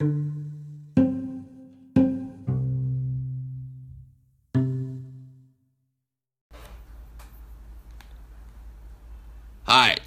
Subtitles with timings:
[0.00, 0.06] 嗨，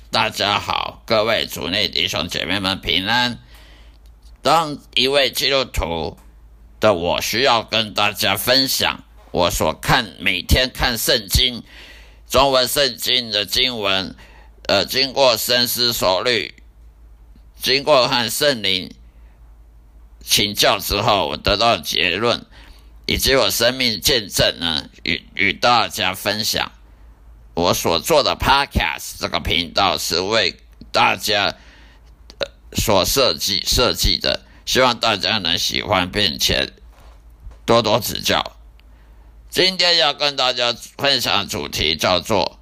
[0.09, 3.38] 大家好，各位主内弟兄姐妹们平安。
[4.41, 6.18] 当一位基督徒
[6.80, 11.64] 的我，需要跟大家分享我所看每天看圣经
[12.30, 14.16] 中文圣经的经文，
[14.68, 16.54] 呃，经过深思熟虑，
[17.58, 18.89] 经过和圣灵
[20.23, 22.45] 请教之后，我得到结论，
[23.05, 26.71] 以及我生命见证呢，与与大家分享。
[27.53, 30.57] 我所做的 Podcast 这个频道是为
[30.91, 31.55] 大家
[32.73, 36.71] 所设计设计的，希望大家能喜欢，并且
[37.65, 38.55] 多多指教。
[39.49, 42.57] 今天要跟大家分享的主题叫做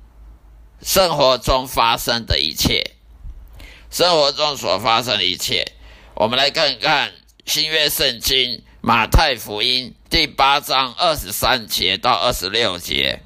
[0.81, 2.95] 生活中发生的一切。
[3.91, 5.73] 生活中所发生的一切，
[6.15, 7.11] 我们来看看
[7.49, 13.23] 新约圣经马太福音第八章二十三节到二十六节。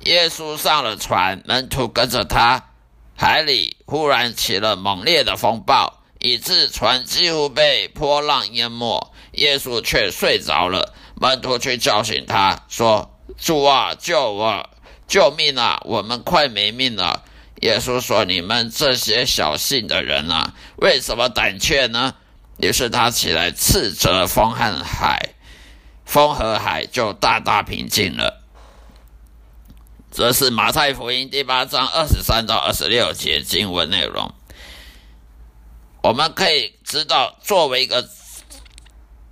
[0.00, 2.70] 耶稣上了船，门徒跟着他。
[3.16, 9.14] 海里忽然起了猛烈的风暴，以致船几乎被波浪淹没。
[9.34, 10.92] 耶稣却睡着了。
[11.14, 14.68] 门徒去叫醒他，说：“主啊，救我！
[15.06, 15.80] 救命啊！
[15.84, 17.22] 我们快没命了。”
[17.62, 22.16] 耶稣说：“你们这些小信的人啊，为什么胆怯呢？”
[22.58, 25.34] 于是他起来斥责风和海，
[26.04, 28.42] 风和海就大大平静了。
[30.12, 34.32] 这是马太福音第八章二十三到二十六节经文内容。
[36.02, 38.08] 我们可以知道，作为一个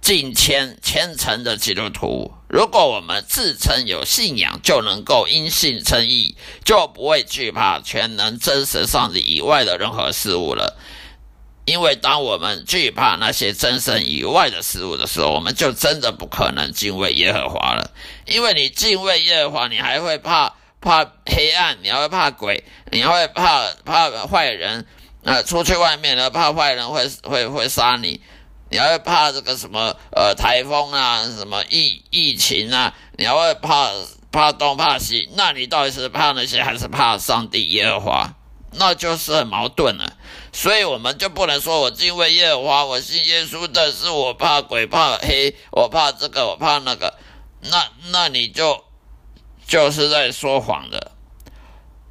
[0.00, 10.76] 敬虔虔诚的基督徒，如果我们自称有信仰，就能够因信称义，就不会惧怕全能真神上帝以外的任何事物了。
[11.64, 17.90] 因为当我们惧怕那些真神以外的事物的时候，我们就真的不可能敬畏耶和华了。
[18.26, 20.54] 因为你敬畏耶和华，你还会怕。
[20.84, 24.84] 怕黑暗，你还会怕鬼，你还会怕怕坏人，
[25.22, 28.20] 呃，出去外面了，怕坏人会会会杀你，
[28.68, 33.92] 你还会怕这个什么呃台风啊，什么疫疫情啊，你还会怕
[34.32, 38.34] 怕东怕西，那你到底是怕那些，还是怕上帝耶和华？
[38.72, 40.16] 那就是很矛盾了。
[40.52, 47.14] 所以我们就不能说我敬畏耶和华，我信耶稣，但是我怕鬼怕黑，我怕这个我怕那个，
[47.62, 48.84] 那那你就。
[49.64, 51.12] 就是在说谎的，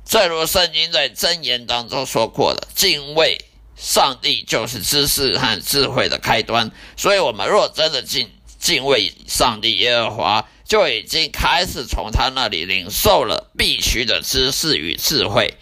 [0.04, 3.38] 正如圣经在箴言当中说过的，敬畏
[3.76, 6.72] 上帝就是知识和智慧的开端。
[6.98, 15.54] 所以，我们若真的敬敬畏上帝耶和华，就已经开始从他那里领受了必须的知识与智慧。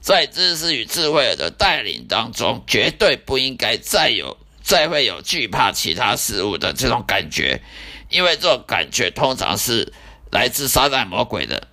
[0.00, 7.62] 在知识与智慧的带领当中，绝对不应该再有再会有惧怕其他事物的这种感觉，
[8.08, 9.92] 因为这种感觉通常是。
[10.30, 11.68] 来自撒旦魔鬼的，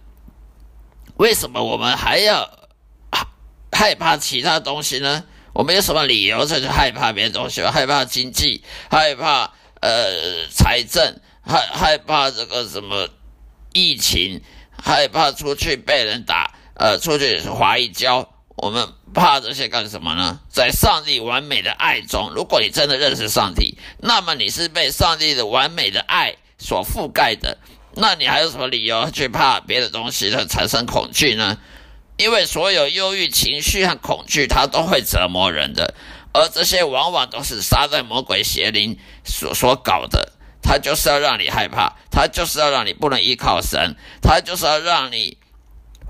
[1.17, 2.69] 为什么我们还要
[3.69, 5.25] 害怕其他东西呢？
[5.51, 7.61] 我们有什么理由再去害怕别的东西？
[7.63, 13.09] 害怕经济，害怕呃财政，害害怕这个什么
[13.73, 14.41] 疫情，
[14.81, 18.29] 害怕出去被人打，呃，出去滑一跤。
[18.57, 20.39] 我们怕这些干什么呢？
[20.49, 27.57] 在上帝完美的爱中，如果你真的认识上帝，那么你是被上帝的完美的爱所覆盖的。
[27.95, 31.57] 那你还有什么理由去怕别的东西的产生恐惧呢？
[32.17, 35.93] 因为所有忧郁情绪和恐惧，它都会折磨人的，
[36.31, 40.31] 而这些往往都是撒旦魔鬼邪灵所所搞的。
[40.61, 45.37] 他就是要让你害怕，他就是要让你不能依靠神，他就是要让你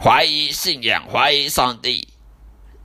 [0.01, 2.07] 怀疑信仰，怀疑上帝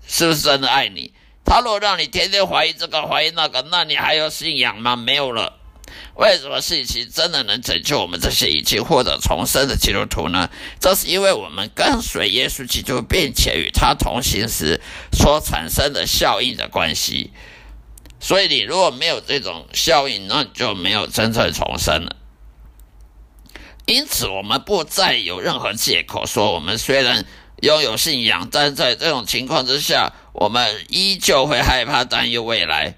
[0.06, 1.12] 是不是真的爱你。
[1.44, 4.94] 他若让你天天怀疑这个，怀疑那个，那你还有信仰吗？
[4.94, 5.58] 没有了。
[6.14, 10.48] 为什么信息真的能拯救我们这些已经获得重生的基督徒呢？
[10.78, 14.80] 这是因为我们跟随耶稣基督，并且与他同行时
[15.12, 17.32] 所产生的效应的关系。
[18.20, 22.16] 所以你如果没有这种效应，那你就没有真正重生了。
[23.90, 27.26] 因此，我们不再有任何借口说我们虽然
[27.60, 32.94] 拥有信仰，但在这种情况之下，我们依旧会害怕担忧未来。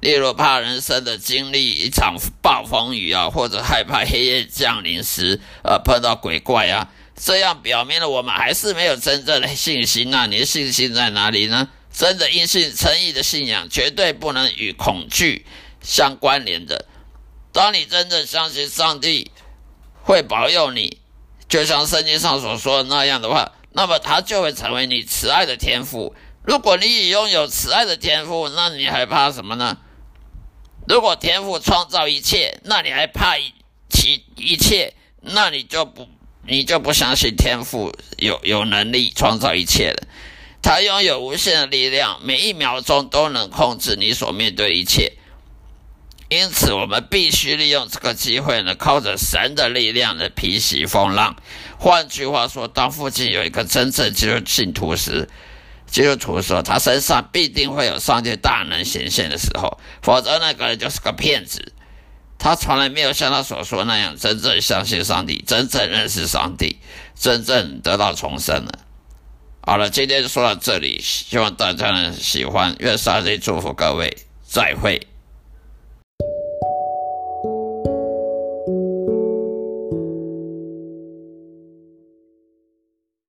[0.00, 10.10] 例如怕人生的经历一场暴风雨啊，或者害怕黑夜降临时，呃，碰到鬼怪啊，这样表明了我们还是没有真正的信心。
[10.10, 11.70] 那你的信心在哪里呢？
[11.90, 15.46] 真的因信称义的信仰，绝对不能与恐惧
[15.80, 16.84] 相关联的。
[17.52, 19.30] 当你真正相信上帝
[20.06, 20.98] 会保佑你，
[21.48, 26.14] 就像圣经上所说的那样的话，那么他就会成为你慈爱的天赋。
[26.44, 29.78] 如果你已拥有慈爱的天赋，那你还怕什么呢？
[30.86, 33.34] 如果天赋创造一切，那你还怕
[33.90, 34.94] 其一切？
[35.22, 36.06] 那你就不
[36.46, 40.06] 你就不相信天赋有有能力创造一切了。
[40.62, 45.14] 他拥有无限的力量，每一秒钟都能控制你所面对一切。
[46.28, 51.36] 因此，我们必须利用这个机会呢，靠着神的力量呢平息风浪。
[51.78, 55.28] 换句话说，当附近有一个真正基督信徒时，
[55.86, 61.72] 基督徒说他身上必定会有上帝大能显现的时候，否则那个人就是个骗子。
[62.38, 66.80] 他从来没有像他所说那样真正相信上帝，真正认识上帝，
[67.14, 68.80] 真正得到重生了。
[69.62, 75.06] 好了，今天就说到这里，希望大家能喜欢，愿上帝祝福各位，再会。